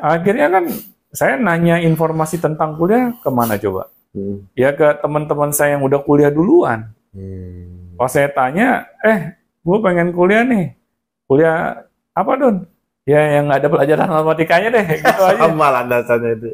Akhirnya 0.02 0.50
kan 0.50 0.66
saya 1.14 1.38
nanya 1.38 1.78
informasi 1.78 2.42
tentang 2.42 2.74
kuliah 2.74 3.14
ke 3.22 3.30
mana 3.30 3.62
coba? 3.62 3.94
Hmm. 4.10 4.42
Ya 4.58 4.74
ke 4.74 4.98
teman-teman 4.98 5.54
saya 5.54 5.78
yang 5.78 5.86
udah 5.86 6.02
kuliah 6.02 6.34
duluan. 6.34 6.90
Hmm. 7.14 7.94
Pas 8.02 8.10
saya 8.10 8.34
tanya, 8.34 8.90
eh, 9.06 9.38
gue 9.62 9.78
pengen 9.78 10.10
kuliah 10.10 10.42
nih. 10.42 10.74
Kuliah 11.30 11.86
apa 12.18 12.32
Don? 12.34 12.66
Ya 13.02 13.18
yang 13.18 13.50
nggak 13.50 13.66
ada 13.66 13.70
pelajaran 13.70 14.08
matematikanya 14.08 14.68
deh, 14.72 14.86
gitu 14.94 15.24
aja. 15.34 15.42
Sama 15.42 15.68
landasannya 15.74 16.32
itu. 16.38 16.48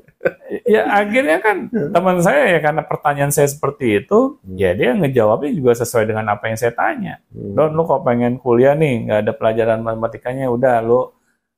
ya 0.63 0.81
akhirnya 0.87 1.37
kan 1.39 1.57
teman 1.91 2.23
saya 2.23 2.55
ya 2.55 2.59
karena 2.59 2.81
pertanyaan 2.83 3.31
saya 3.31 3.51
seperti 3.51 3.99
itu, 3.99 4.39
Hmm. 4.39 4.55
ya 4.55 4.71
dia 4.71 4.95
ngejawabnya 4.95 5.51
juga 5.51 5.75
sesuai 5.75 6.07
dengan 6.07 6.23
apa 6.31 6.47
yang 6.47 6.55
saya 6.55 6.71
tanya. 6.71 7.19
Hmm. 7.35 7.51
Don, 7.51 7.75
lu 7.75 7.83
kok 7.83 7.99
pengen 8.01 8.39
kuliah 8.39 8.73
nih, 8.73 9.05
nggak 9.05 9.19
ada 9.27 9.33
pelajaran 9.35 9.79
matematikanya, 9.83 10.47
udah 10.47 10.79
lu 10.79 11.11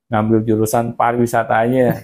ngambil 0.10 0.42
jurusan 0.42 0.94
pariwisata 0.94 1.54
aja. 1.54 1.94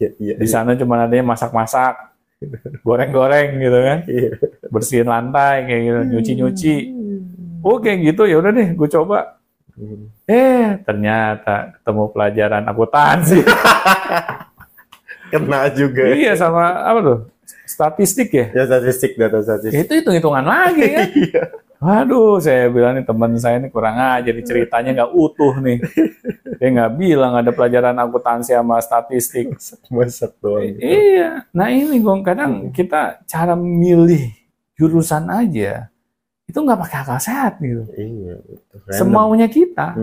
Iya, 0.00 0.08
iya. 0.16 0.34
Di 0.38 0.46
sana 0.48 0.78
cuma 0.78 0.96
adanya 1.04 1.26
masak-masak, 1.26 2.14
goreng-goreng 2.86 3.58
gitu 3.58 3.78
kan, 3.82 3.98
Iya. 4.06 4.30
bersihin 4.70 5.04
lantai 5.04 5.66
kayak 5.66 5.82
gitu, 5.82 6.00
nyuci-nyuci. 6.14 6.74
Oh 7.60 7.76
kayak 7.76 7.98
gitu 8.06 8.24
ya 8.24 8.38
udah 8.40 8.48
deh, 8.48 8.72
gue 8.72 8.88
coba. 8.88 9.39
Hmm. 9.76 10.06
Eh 10.24 10.78
ternyata 10.82 11.74
ketemu 11.78 12.04
pelajaran 12.10 12.64
akuntansi. 12.66 13.40
Kena 15.30 15.70
juga. 15.70 16.10
iya 16.10 16.34
sama 16.34 16.74
apa 16.82 16.98
tuh? 17.00 17.18
Statistik 17.66 18.34
ya. 18.34 18.46
Ya 18.50 18.64
statistik 18.66 19.14
data 19.14 19.38
Ya, 19.38 19.46
statistik. 19.46 19.86
itu 19.86 19.92
hitung-hitungan 20.02 20.44
lagi 20.44 20.86
kan. 20.90 21.08
Iya. 21.30 21.44
Waduh, 21.80 22.36
saya 22.44 22.68
bilang 22.68 22.92
nih 22.92 23.08
teman 23.08 23.32
saya 23.40 23.56
ini 23.56 23.72
kurang 23.72 23.96
aja, 23.96 24.28
nih 24.28 24.44
ceritanya 24.44 24.90
nggak 25.00 25.12
utuh 25.16 25.56
nih. 25.64 25.80
Dia 26.60 26.68
nggak 26.76 26.92
bilang 27.00 27.32
ada 27.32 27.56
pelajaran 27.56 27.96
akuntansi 27.96 28.52
sama 28.52 28.76
statistik. 28.84 29.48
Masak 29.88 30.36
doang. 30.44 30.76
Gitu. 30.76 30.84
Iya, 30.84 31.48
nah 31.56 31.72
ini 31.72 31.96
Gong, 32.04 32.20
kadang 32.20 32.68
kita 32.68 33.24
cara 33.24 33.56
milih 33.56 34.28
jurusan 34.76 35.24
aja 35.32 35.88
itu 36.50 36.58
nggak 36.58 36.80
pakai 36.82 36.98
akal 37.06 37.18
sehat 37.22 37.62
gitu. 37.62 37.86
Iya. 37.94 38.34
Random. 38.42 38.90
Semaunya 38.90 39.46
kita. 39.46 39.94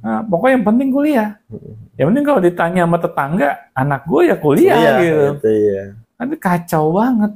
Nah, 0.00 0.24
pokoknya 0.24 0.56
yang 0.56 0.66
penting 0.66 0.88
kuliah. 0.88 1.30
Hmm. 1.52 1.76
Yang 2.00 2.06
penting 2.08 2.24
kalau 2.24 2.40
ditanya 2.40 2.80
sama 2.88 2.98
tetangga, 2.98 3.50
anak 3.76 4.02
gue 4.08 4.22
ya 4.32 4.36
kuliah 4.40 4.76
Iya, 4.80 4.92
gitu. 4.98 5.24
itu 5.36 5.48
iya. 5.52 5.82
Kan 6.16 6.28
kacau 6.40 6.84
banget. 6.96 7.32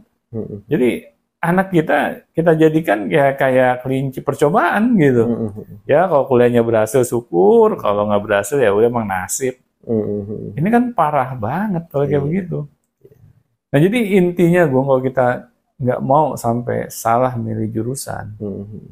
Jadi 0.67 0.91
anak 1.37 1.69
kita 1.71 1.99
kita 2.33 2.51
jadikan 2.57 2.99
kayak 3.07 3.35
kayak 3.39 3.73
kelinci 3.85 4.19
percobaan 4.25 4.97
gitu. 4.97 5.25
Ya 5.85 6.09
kalau 6.09 6.25
kuliahnya 6.25 6.65
berhasil 6.65 7.05
syukur, 7.05 7.77
kalau 7.77 8.09
nggak 8.09 8.25
berhasil 8.25 8.57
ya 8.57 8.73
udah 8.73 8.89
emang 8.89 9.07
nasib. 9.07 9.55
Ini 10.57 10.69
kan 10.73 10.97
parah 10.97 11.37
banget 11.37 11.87
kalau 11.93 12.09
kayak 12.09 12.19
Iya. 12.19 12.27
begitu. 12.27 12.59
Nah 13.71 13.79
jadi 13.79 13.99
intinya 14.17 14.63
gue 14.65 14.83
kalau 14.83 15.01
kita 15.05 15.27
nggak 15.77 16.01
mau 16.01 16.33
sampai 16.41 16.89
salah 16.89 17.37
milih 17.37 17.69
jurusan, 17.69 18.33
Hmm. 18.41 18.89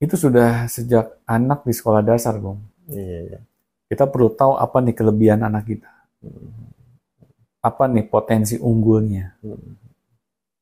itu 0.00 0.14
sudah 0.16 0.64
sejak 0.70 1.20
anak 1.28 1.66
di 1.66 1.72
sekolah 1.76 2.00
dasar, 2.00 2.40
Bung. 2.40 2.62
Iya, 2.88 3.18
iya. 3.28 3.40
Kita 3.88 4.08
perlu 4.08 4.32
tahu 4.32 4.56
apa 4.56 4.80
nih 4.80 4.96
kelebihan 4.96 5.44
anak 5.44 5.68
kita, 5.68 5.92
Hmm. 6.24 6.72
apa 7.60 7.84
nih 7.90 8.08
potensi 8.08 8.56
unggulnya. 8.56 9.36
Hmm. 9.44 9.76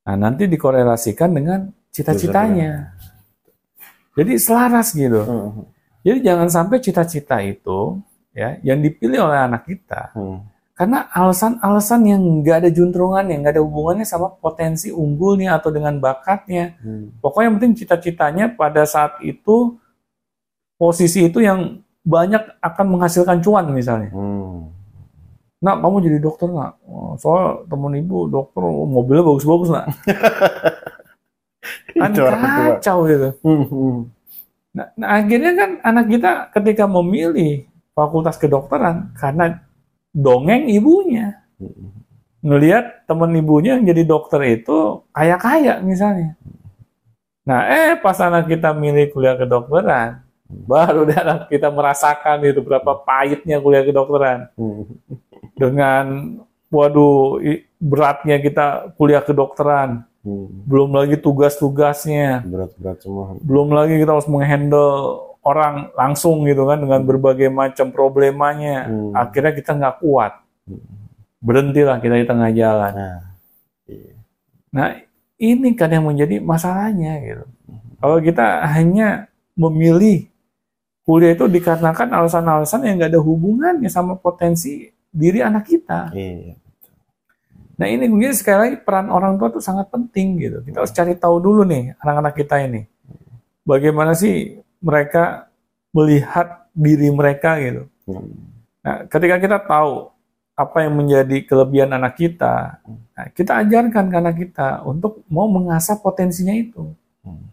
Nah 0.06 0.14
nanti 0.14 0.46
dikorelasikan 0.46 1.30
dengan 1.34 1.70
cita-citanya. 1.90 2.94
Jadi 4.16 4.32
selaras 4.40 4.94
gitu. 4.94 5.22
Hmm. 5.22 5.66
Jadi 6.06 6.18
jangan 6.22 6.48
sampai 6.48 6.78
cita-cita 6.78 7.42
itu 7.42 7.98
ya 8.30 8.58
yang 8.62 8.78
dipilih 8.78 9.26
oleh 9.26 9.38
anak 9.38 9.66
kita 9.66 10.14
Hmm. 10.14 10.40
Karena 10.76 11.08
alasan-alasan 11.08 12.04
yang 12.04 12.20
nggak 12.44 12.56
ada 12.60 12.68
juntrungannya, 12.68 13.40
nggak 13.40 13.56
ada 13.56 13.64
hubungannya 13.64 14.04
sama 14.04 14.28
potensi 14.36 14.92
unggulnya 14.92 15.56
atau 15.56 15.72
dengan 15.72 15.96
bakatnya. 15.96 16.76
Hmm. 16.84 17.16
Pokoknya 17.16 17.48
yang 17.48 17.56
penting 17.56 17.74
cita-citanya 17.80 18.52
pada 18.52 18.84
saat 18.84 19.16
itu 19.24 19.80
posisi 20.76 21.32
itu 21.32 21.40
yang 21.40 21.80
banyak 22.04 22.60
akan 22.60 22.86
menghasilkan 22.92 23.40
cuan 23.40 23.72
misalnya. 23.72 24.12
Hmm. 24.12 24.68
Nak, 25.64 25.80
kamu 25.80 25.96
jadi 26.04 26.18
dokter 26.20 26.52
nggak? 26.52 26.72
Oh, 26.84 27.16
soal 27.16 27.64
temen 27.64 27.96
ibu 27.96 28.28
dokter, 28.28 28.60
oh, 28.60 28.84
mobilnya 28.84 29.24
bagus-bagus 29.24 29.72
nak. 29.72 29.88
kan 31.96 32.12
kacau 32.12 33.08
gitu. 33.08 33.28
Hmm. 33.40 33.64
Hmm. 33.64 33.98
Nah, 34.76 34.86
nah, 34.92 35.08
akhirnya 35.16 35.56
kan 35.56 35.70
anak 35.80 36.06
kita 36.12 36.30
ketika 36.52 36.84
memilih 36.84 37.64
fakultas 37.96 38.36
kedokteran 38.36 39.16
karena 39.16 39.64
dongeng 40.16 40.72
ibunya. 40.72 41.44
Ngelihat 42.40 43.04
temen 43.04 43.36
ibunya 43.36 43.76
yang 43.76 43.84
jadi 43.84 44.02
dokter 44.08 44.40
itu 44.48 45.04
kaya-kaya 45.12 45.84
misalnya. 45.84 46.32
Nah, 47.44 47.68
eh 47.68 47.94
pas 48.00 48.16
anak 48.18 48.48
kita 48.48 48.72
milih 48.72 49.12
kuliah 49.12 49.36
kedokteran, 49.36 50.24
baru 50.48 51.04
deh 51.04 51.14
anak 51.14 51.46
kita 51.46 51.68
merasakan 51.68 52.42
itu 52.42 52.64
berapa 52.64 53.02
pahitnya 53.04 53.60
kuliah 53.60 53.84
kedokteran. 53.84 54.48
Dengan 55.54 56.04
waduh 56.66 57.38
beratnya 57.78 58.40
kita 58.40 58.96
kuliah 58.96 59.22
kedokteran, 59.22 60.02
Hmm. 60.26 60.50
belum 60.66 60.90
lagi 60.90 61.14
tugas-tugasnya, 61.22 62.42
Berat-berat 62.42 62.98
semua. 62.98 63.38
belum 63.38 63.70
lagi 63.70 63.94
kita 63.94 64.10
harus 64.10 64.26
menghandle 64.26 65.22
orang 65.46 65.94
langsung 65.94 66.42
gitu 66.42 66.66
kan 66.66 66.82
dengan 66.82 67.06
berbagai 67.06 67.46
macam 67.46 67.94
problemanya. 67.94 68.90
Hmm. 68.90 69.14
Akhirnya 69.14 69.54
kita 69.54 69.70
nggak 69.78 70.02
kuat. 70.02 70.42
Berhentilah 71.38 72.02
kita 72.02 72.18
di 72.18 72.26
tengah 72.26 72.50
jalan. 72.50 72.92
Nah, 72.92 73.18
iya. 73.86 74.14
Nah, 74.74 74.88
ini 75.38 75.70
kan 75.78 75.94
yang 75.94 76.10
menjadi 76.10 76.42
masalahnya 76.42 77.22
gitu. 77.22 77.44
Kalau 78.02 78.18
kita 78.18 78.66
hanya 78.66 79.30
memilih 79.54 80.26
kuliah 81.06 81.38
itu 81.38 81.46
dikarenakan 81.46 82.10
alasan-alasan 82.10 82.82
yang 82.82 82.98
nggak 82.98 83.14
ada 83.14 83.22
hubungannya 83.22 83.86
sama 83.86 84.18
potensi 84.18 84.90
diri 85.14 85.40
anak 85.40 85.64
kita. 85.70 86.10
Iya. 86.12 86.58
Nah 87.76 87.86
ini 87.86 88.08
mungkin 88.08 88.32
sekali 88.32 88.58
lagi 88.58 88.76
peran 88.80 89.12
orang 89.12 89.36
tua 89.36 89.52
itu 89.52 89.60
sangat 89.60 89.92
penting 89.92 90.40
gitu. 90.40 90.58
Kita 90.64 90.82
harus 90.82 90.92
cari 90.92 91.14
tahu 91.16 91.36
dulu 91.40 91.62
nih 91.68 91.94
anak-anak 92.00 92.34
kita 92.36 92.56
ini. 92.64 92.88
Bagaimana 93.62 94.16
sih 94.16 94.60
mereka 94.86 95.50
melihat 95.90 96.70
diri 96.70 97.10
mereka 97.10 97.58
gitu. 97.58 97.90
Hmm. 98.06 98.30
Nah 98.86 98.96
ketika 99.10 99.36
kita 99.42 99.58
tahu 99.58 100.14
apa 100.56 100.86
yang 100.86 100.94
menjadi 100.94 101.42
kelebihan 101.44 101.90
anak 101.92 102.16
kita, 102.16 102.78
nah, 103.12 103.26
kita 103.34 103.60
ajarkan 103.66 104.08
ke 104.08 104.16
anak 104.16 104.36
kita 104.40 104.86
untuk 104.86 105.26
mau 105.26 105.50
mengasah 105.50 105.98
potensinya 105.98 106.54
itu. 106.54 106.94
Hmm. 107.26 107.50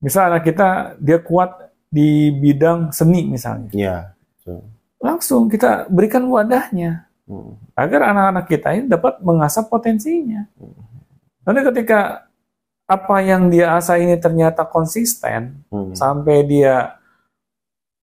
Misal 0.00 0.32
anak 0.32 0.48
kita 0.48 0.96
dia 0.96 1.20
kuat 1.20 1.70
di 1.92 2.32
bidang 2.32 2.94
seni 2.94 3.26
misalnya, 3.26 3.68
Iya. 3.74 3.96
langsung 5.02 5.50
kita 5.50 5.90
berikan 5.90 6.22
wadahnya 6.30 7.10
Hmm. 7.30 7.54
agar 7.78 8.10
anak-anak 8.10 8.46
kita 8.50 8.68
ini 8.74 8.84
dapat 8.90 9.22
mengasah 9.22 9.62
potensinya. 9.66 10.50
Nanti 11.46 11.60
ketika 11.62 12.29
apa 12.90 13.22
yang 13.22 13.46
dia 13.46 13.78
asah 13.78 13.96
ini 13.96 14.18
ternyata 14.18 14.66
konsisten 14.66 15.62
Hmm. 15.70 15.94
sampai 15.94 16.42
dia 16.42 16.98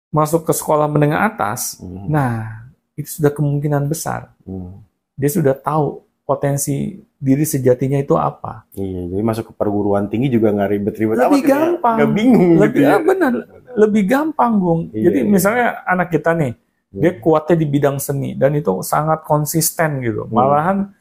masuk 0.09 0.47
ke 0.47 0.53
sekolah 0.55 0.87
menengah 0.87 1.27
atas, 1.27 1.77
Hmm. 1.77 2.07
nah 2.07 2.63
itu 2.95 3.19
sudah 3.19 3.29
kemungkinan 3.29 3.85
besar 3.87 4.31
Hmm. 4.47 4.81
dia 5.13 5.29
sudah 5.29 5.53
tahu 5.53 6.07
potensi 6.23 6.97
diri 7.17 7.43
sejatinya 7.43 7.99
itu 7.99 8.15
apa. 8.15 8.67
Iya, 8.75 9.07
jadi 9.09 9.23
masuk 9.23 9.51
ke 9.51 9.55
perguruan 9.55 10.07
tinggi 10.07 10.27
juga 10.29 10.51
nggak 10.51 10.71
ribet-ribet 10.71 11.17
Lebih 11.17 11.39
gitu 11.39 11.47
ya. 11.47 11.55
gampang. 11.57 11.97
Nggak 11.97 12.13
bingung 12.13 12.51
Lebih 12.57 12.67
gitu 12.75 12.83
ya. 12.83 12.97
benar, 13.01 13.33
lebih 13.77 14.03
gampang, 14.05 14.53
Gung. 14.57 14.81
Iya, 14.91 15.03
Jadi 15.07 15.19
iya. 15.23 15.29
misalnya 15.29 15.67
anak 15.85 16.09
kita 16.11 16.31
nih, 16.35 16.53
dia 16.91 17.11
Hmm. 17.13 17.21
kuatnya 17.21 17.57
di 17.57 17.67
bidang 17.67 17.97
seni 17.99 18.31
dan 18.35 18.55
itu 18.55 18.71
sangat 18.83 19.23
konsisten 19.23 19.99
gitu. 20.01 20.27
Hmm. 20.27 20.95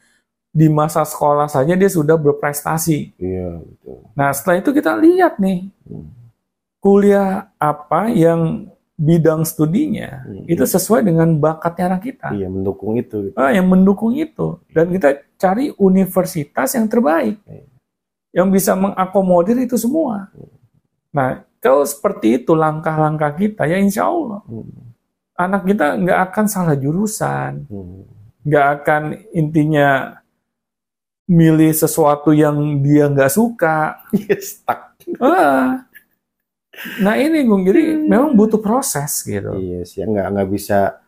Di 0.56 0.72
masa 0.72 1.04
sekolah 1.04 1.52
saja 1.52 1.76
dia 1.76 1.90
sudah 1.92 2.16
berprestasi. 2.16 3.12
Iya, 3.20 3.60
betul. 3.60 3.98
Nah, 4.16 4.32
setelah 4.32 4.56
itu 4.64 4.70
kita 4.72 4.96
lihat 4.96 5.36
nih, 5.36 5.68
Hmm. 5.84 6.08
kuliah 6.80 7.52
apa 7.60 8.08
yang 8.08 8.64
bidang 8.96 9.44
studinya 9.44 10.24
Hmm. 10.24 10.48
itu 10.48 10.64
sesuai 10.64 11.04
dengan 11.04 11.28
bakatnya 11.36 11.92
anak 11.92 12.08
kita. 12.08 12.32
Iya, 12.32 12.48
mendukung 12.48 12.96
itu. 12.96 13.28
gitu. 13.28 13.36
Ah, 13.36 13.52
yang 13.52 13.68
mendukung 13.68 14.16
itu. 14.16 14.56
Dan 14.72 14.88
kita 14.88 15.20
cari 15.36 15.76
universitas 15.76 16.72
yang 16.72 16.88
terbaik. 16.88 17.36
Iya. 17.44 17.64
Yang 18.40 18.48
bisa 18.56 18.72
mengakomodir 18.72 19.60
itu 19.60 19.76
semua. 19.76 20.32
Nah, 21.12 21.44
kalau 21.60 21.84
seperti 21.84 22.40
itu 22.40 22.56
langkah-langkah 22.56 23.36
kita, 23.36 23.68
ya 23.68 23.76
insya 23.76 24.08
Allah. 24.08 24.40
Hmm. 24.48 24.72
Anak 25.36 25.68
kita 25.68 26.00
nggak 26.00 26.18
akan 26.32 26.46
salah 26.48 26.76
jurusan. 26.76 27.68
Hmm. 27.68 28.08
Nggak 28.48 28.66
akan 28.80 29.02
intinya 29.36 29.88
milih 31.26 31.70
sesuatu 31.70 32.30
yang 32.30 32.54
dia 32.80 33.06
nggak 33.06 33.30
suka. 33.30 33.98
Iya, 34.10 34.36
stuck. 34.38 34.94
Ah. 35.18 35.82
Nah 36.98 37.14
ini 37.16 37.40
Gung, 37.42 37.64
jadi 37.64 37.96
memang 37.96 38.32
butuh 38.32 38.60
proses 38.60 39.22
gitu. 39.22 39.54
Iya 39.54 39.82
sih, 39.82 40.02
nggak 40.02 40.26
nggak 40.28 40.48
bisa 40.48 41.00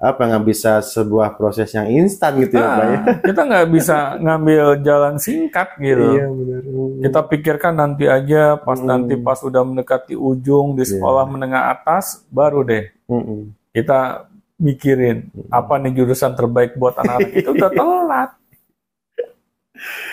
apa 0.00 0.24
nggak 0.24 0.44
bisa 0.48 0.80
sebuah 0.80 1.36
proses 1.36 1.68
yang 1.70 1.84
instan 1.86 2.40
gitu 2.40 2.56
ya, 2.56 2.64
Pak 2.66 2.84
ya. 2.84 2.96
Ah, 2.96 3.16
kita 3.20 3.40
nggak 3.44 3.68
bisa 3.68 3.96
ngambil 4.16 4.64
jalan 4.80 5.14
singkat 5.20 5.68
gitu. 5.76 6.16
Iya, 6.16 6.24
benar. 6.26 6.62
Hmm. 6.64 6.98
Kita 7.00 7.20
pikirkan 7.28 7.74
nanti 7.76 8.04
aja 8.08 8.56
pas 8.56 8.80
Hmm. 8.80 8.88
nanti 8.88 9.14
pas 9.14 9.36
udah 9.38 9.60
mendekati 9.60 10.16
ujung 10.16 10.72
di 10.72 10.82
Iya. 10.82 10.96
sekolah 10.96 11.24
menengah 11.28 11.68
atas 11.70 12.24
baru 12.32 12.64
deh 12.64 12.88
Mm-mm. 13.06 13.52
kita 13.70 14.24
mikirin 14.56 15.28
Hmm. 15.28 15.52
apa 15.52 15.76
nih 15.76 15.92
jurusan 15.94 16.32
terbaik 16.32 16.74
buat 16.74 16.96
anak-anak 16.96 17.32
itu 17.36 17.50
udah 17.52 17.70
telat. 17.76 18.30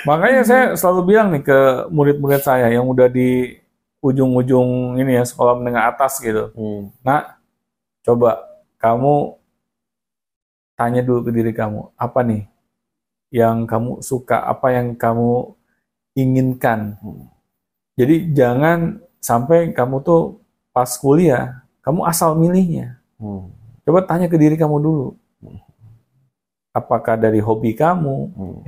Makanya 0.08 0.42
saya 0.48 0.66
selalu 0.80 1.02
bilang 1.14 1.28
nih 1.36 1.44
ke 1.44 1.60
murid-murid 1.92 2.42
saya 2.44 2.72
yang 2.72 2.88
udah 2.88 3.12
di 3.12 3.60
ujung-ujung 4.00 4.96
ini 5.02 5.18
ya 5.20 5.24
sekolah 5.26 5.58
menengah 5.60 5.92
atas 5.92 6.22
gitu. 6.24 6.54
Hmm. 6.56 6.94
Nah, 7.04 7.36
coba 8.06 8.40
kamu 8.80 9.36
tanya 10.78 11.02
dulu 11.02 11.28
ke 11.28 11.32
diri 11.34 11.52
kamu, 11.52 11.92
apa 11.98 12.20
nih 12.22 12.44
yang 13.34 13.68
kamu 13.68 14.00
suka, 14.00 14.46
apa 14.46 14.72
yang 14.72 14.96
kamu 14.96 15.52
inginkan. 16.16 16.96
Hmm. 17.02 17.28
Jadi 17.98 18.32
jangan 18.32 19.02
sampai 19.20 19.74
kamu 19.74 20.06
tuh 20.06 20.40
pas 20.70 20.88
kuliah, 20.96 21.66
kamu 21.82 22.06
asal 22.06 22.38
milihnya. 22.38 23.02
Hmm. 23.18 23.50
Coba 23.84 24.06
tanya 24.06 24.30
ke 24.30 24.38
diri 24.38 24.56
kamu 24.56 24.78
dulu. 24.80 25.08
Apakah 26.72 27.18
dari 27.18 27.42
hobi 27.42 27.74
kamu 27.74 28.16
Hmm. 28.38 28.62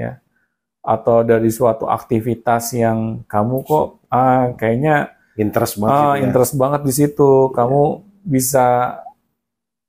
Atau 0.89 1.21
dari 1.21 1.53
suatu 1.53 1.85
aktivitas 1.85 2.73
yang 2.73 3.21
kamu 3.29 3.61
kok 3.61 4.01
ah 4.09 4.49
kayaknya 4.57 5.13
Interest 5.37 5.77
banget 5.79 5.93
ah, 5.95 6.03
gitu 6.03 6.17
ya. 6.19 6.23
interest 6.27 6.53
banget 6.59 6.81
di 6.83 6.91
situ. 6.91 7.31
Kamu 7.55 7.81
bisa 8.27 8.67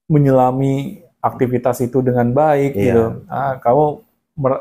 menyelami 0.07 1.03
aktivitas 1.19 1.83
itu 1.83 1.99
dengan 2.01 2.31
baik 2.31 2.73
Iya. 2.75 2.83
gitu. 2.87 3.05
Ah, 3.27 3.59
kamu 3.59 3.85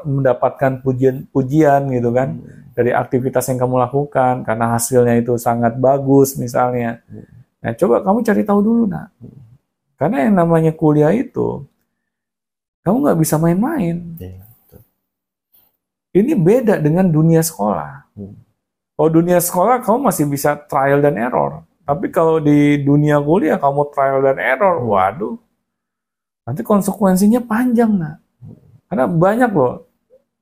mendapatkan 0.04 0.82
pujian-pujian 0.82 1.88
gitu 1.94 2.10
kan 2.10 2.42
Hmm. 2.42 2.74
dari 2.74 2.92
aktivitas 2.92 3.48
yang 3.48 3.62
kamu 3.62 3.80
lakukan 3.80 4.42
karena 4.44 4.76
hasilnya 4.76 5.16
itu 5.16 5.38
sangat 5.38 5.78
bagus 5.78 6.36
misalnya. 6.36 7.00
Hmm. 7.06 7.24
Nah, 7.62 7.72
coba 7.78 8.02
kamu 8.02 8.18
cari 8.26 8.42
tahu 8.42 8.60
dulu, 8.60 8.84
nak. 8.90 9.14
Karena 9.94 10.26
yang 10.26 10.36
namanya 10.36 10.72
kuliah 10.74 11.14
itu 11.14 11.64
kamu 12.82 12.98
nggak 13.06 13.20
bisa 13.20 13.36
main-main. 13.38 14.18
Betul. 14.18 14.49
Ini 16.20 16.36
beda 16.36 16.76
dengan 16.78 17.08
dunia 17.08 17.40
sekolah. 17.40 18.12
Hmm. 18.14 18.36
Kalau 19.00 19.10
dunia 19.10 19.40
sekolah 19.40 19.80
kamu 19.80 20.12
masih 20.12 20.28
bisa 20.28 20.60
trial 20.68 21.00
dan 21.00 21.16
error. 21.16 21.64
Tapi 21.88 22.12
kalau 22.12 22.38
di 22.38 22.84
dunia 22.84 23.18
kuliah 23.18 23.56
kamu 23.56 23.88
trial 23.90 24.20
dan 24.20 24.38
error, 24.38 24.84
Hmm. 24.84 24.90
waduh. 24.92 25.36
Nanti 26.44 26.62
konsekuensinya 26.62 27.40
panjang, 27.40 27.94
nak. 27.96 28.20
Karena 28.90 29.06
banyak 29.06 29.52
loh 29.54 29.86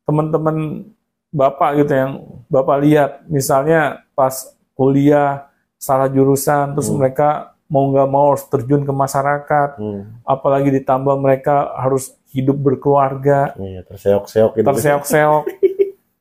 teman-teman 0.03 0.87
bapak 1.29 1.83
gitu 1.83 1.93
yang 1.93 2.11
bapak 2.47 2.77
lihat, 2.79 3.11
misalnya 3.27 4.07
pas 4.15 4.55
kuliah 4.73 5.51
salah 5.77 6.07
jurusan, 6.07 6.73
terus 6.73 6.87
Hmm. 6.87 6.97
mereka 6.97 7.51
mau 7.67 7.91
nggak 7.91 8.07
mau 8.07 8.31
harus 8.31 8.47
terjun 8.47 8.87
ke 8.87 8.93
masyarakat, 8.95 9.69
Hmm. 9.75 10.23
apalagi 10.23 10.71
ditambah 10.71 11.15
mereka 11.19 11.75
harus 11.75 12.15
hidup 12.31 12.55
berkeluarga, 12.55 13.51
Iya, 13.59 13.83
terseok-seok 13.83 14.51
gitu. 14.57 14.65
terseok-seok. 14.65 15.43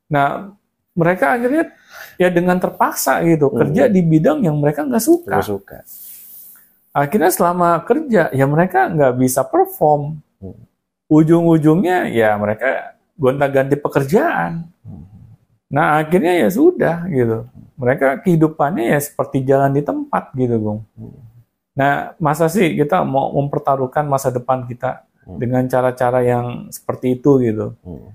Nah, 0.07 0.55
mereka 0.97 1.37
akhirnya 1.37 1.75
ya 2.17 2.33
dengan 2.33 2.57
terpaksa 2.57 3.21
gitu 3.27 3.53
Hmm. 3.53 3.59
kerja 3.61 3.85
di 3.87 4.01
bidang 4.01 4.41
yang 4.41 4.57
mereka 4.57 4.87
nggak 4.87 5.05
suka. 5.05 5.29
Nggak 5.37 5.47
suka. 5.47 5.79
Akhirnya 6.97 7.29
selama 7.29 7.77
kerja 7.85 8.33
ya 8.33 8.45
mereka 8.49 8.89
nggak 8.89 9.21
bisa 9.21 9.45
perform. 9.45 10.17
Hmm. 10.41 10.57
Ujung-ujungnya 11.13 12.09
ya 12.09 12.35
mereka 12.41 12.97
gonta-ganti 13.21 13.77
pekerjaan. 13.77 14.65
Hmm. 14.81 15.05
Nah 15.69 16.01
akhirnya 16.01 16.33
ya 16.41 16.49
sudah 16.49 17.05
gitu. 17.13 17.45
Mereka 17.77 18.25
kehidupannya 18.25 18.97
ya 18.97 19.01
seperti 19.03 19.45
jalan 19.45 19.77
di 19.77 19.85
tempat 19.85 20.33
gitu, 20.33 20.57
Bung. 20.57 20.81
Hmm. 20.97 21.13
Nah 21.77 21.93
masa 22.17 22.49
sih 22.49 22.73
kita 22.73 23.05
mau 23.05 23.29
mempertaruhkan 23.37 24.09
masa 24.09 24.33
depan 24.33 24.65
kita 24.65 25.05
Hmm. 25.29 25.37
dengan 25.37 25.67
cara-cara 25.69 26.25
yang 26.25 26.73
seperti 26.73 27.21
itu 27.21 27.37
gitu. 27.45 27.77
Hmm. 27.85 28.09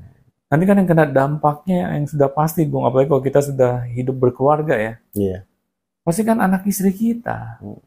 Nanti 0.52 0.64
kan 0.68 0.76
yang 0.76 0.90
kena 0.90 1.08
dampaknya 1.08 1.96
yang 1.96 2.04
sudah 2.04 2.28
pasti, 2.28 2.68
Bung. 2.68 2.84
Apalagi 2.84 3.08
kalau 3.08 3.24
kita 3.24 3.40
sudah 3.40 3.88
hidup 3.88 4.20
berkeluarga 4.20 4.76
ya. 4.76 4.94
Iya. 5.16 5.38
Pasti 6.04 6.28
kan 6.28 6.44
anak 6.44 6.68
istri 6.68 6.92
kita. 6.92 7.64
Hmm. 7.64 7.80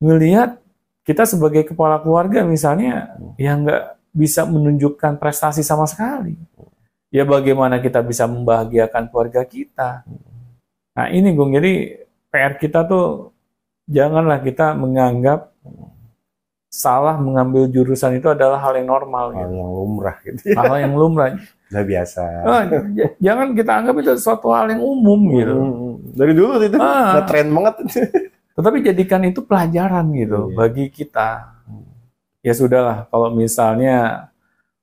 Ngelihat 0.00 0.56
kita 1.04 1.28
sebagai 1.28 1.68
kepala 1.68 2.00
keluarga 2.00 2.48
misalnya, 2.48 3.12
Hmm. 3.12 3.36
ya 3.36 3.52
nggak 3.60 3.82
bisa 4.16 4.48
menunjukkan 4.48 5.20
prestasi 5.20 5.60
sama 5.60 5.84
sekali. 5.84 6.32
Ya 7.12 7.28
bagaimana 7.28 7.76
kita 7.76 8.00
bisa 8.00 8.24
membahagiakan 8.24 9.12
keluarga 9.12 9.44
kita. 9.44 10.00
Nah 10.96 11.06
ini, 11.12 11.28
Bung. 11.36 11.52
Jadi 11.52 11.92
PR 12.32 12.56
kita 12.56 12.88
tuh 12.88 13.36
janganlah 13.84 14.40
kita 14.40 14.72
menganggap 14.72 15.52
salah 16.72 17.20
mengambil 17.20 17.68
jurusan 17.68 18.16
itu 18.16 18.32
adalah 18.32 18.56
hal 18.64 18.80
yang 18.80 18.88
normal. 18.88 19.36
Hal 19.36 19.44
Gitu. 19.44 19.60
yang 19.60 19.68
lumrah 19.68 20.16
gitu. 20.24 20.40
Hal 20.56 20.74
yang 20.80 20.94
lumrah. 20.96 21.36
Udah 21.72 21.82
biasa. 21.82 22.22
Ah, 22.44 22.62
j- 22.68 23.16
jangan 23.18 23.48
kita 23.52 23.72
anggap 23.74 23.94
itu 23.96 24.12
suatu 24.14 24.52
hal 24.52 24.68
yang 24.68 24.80
umum 24.80 25.20
gitu. 25.32 25.56
Hmm. 25.56 25.92
Dari 26.12 26.32
dulu 26.32 26.52
itu 26.60 26.76
Ah. 26.76 27.16
nggak 27.16 27.26
tren 27.26 27.48
banget. 27.48 27.74
Tetapi 28.56 28.76
jadikan 28.82 29.22
itu 29.24 29.40
pelajaran 29.40 30.04
gitu 30.12 30.40
Iya. 30.46 30.54
bagi 30.54 30.84
kita. 30.86 31.28
Ya 32.42 32.52
sudahlah, 32.52 33.08
kalau 33.08 33.32
misalnya 33.32 34.28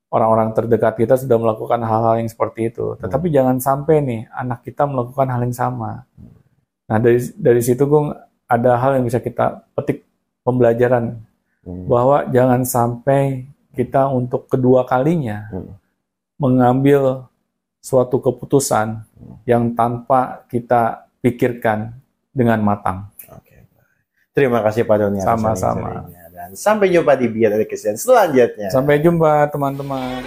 orang-orang 0.08 0.50
terdekat 0.50 0.96
kita 0.96 1.14
sudah 1.14 1.36
melakukan 1.36 1.78
hal-hal 1.78 2.18
yang 2.18 2.26
seperti 2.26 2.66
itu, 2.66 2.98
tetapi 2.98 3.30
jangan 3.30 3.56
sampai 3.56 4.00
nih 4.00 4.20
anak 4.28 4.64
kita 4.64 4.82
melakukan 4.82 5.28
hal 5.28 5.40
yang 5.40 5.54
sama. 5.54 6.02
Nah 6.84 6.98
dari 6.98 7.22
dari 7.36 7.62
situ 7.62 7.84
gue 7.84 8.10
ada 8.44 8.74
hal 8.74 8.98
yang 8.98 9.06
bisa 9.06 9.18
kita 9.18 9.62
petik 9.72 10.02
pembelajaran 10.42 11.22
Hmm. 11.60 11.86
bahwa 11.86 12.26
jangan 12.26 12.64
sampai 12.64 13.44
kita 13.70 14.08
untuk 14.08 14.48
kedua 14.48 14.82
kalinya 14.82 15.46
Hmm. 15.46 15.70
Mengambil 16.40 17.28
suatu 17.84 18.16
keputusan 18.16 19.04
yang 19.44 19.76
tanpa 19.76 20.48
kita 20.48 21.04
pikirkan 21.20 21.92
dengan 22.32 22.64
matang. 22.64 23.12
Oke. 23.28 23.68
Terima 24.32 24.64
kasih 24.64 24.88
Pak 24.88 24.96
Doni 24.96 25.20
Sama-sama. 25.20 26.08
Dan 26.32 26.56
sampai 26.56 26.88
jumpa 26.88 27.20
di 27.20 27.28
Beyond 27.28 27.60
Education 27.60 28.00
selanjutnya. 28.00 28.72
Sampai 28.72 29.04
jumpa 29.04 29.52
teman-teman. 29.52 30.24